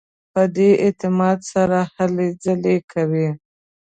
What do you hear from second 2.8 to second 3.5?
کوي.